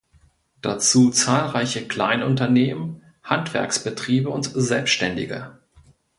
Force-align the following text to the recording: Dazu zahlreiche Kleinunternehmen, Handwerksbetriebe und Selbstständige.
Dazu 0.63 1.11
zahlreiche 1.11 1.87
Kleinunternehmen, 1.87 3.03
Handwerksbetriebe 3.23 4.29
und 4.31 4.49
Selbstständige. 4.51 5.59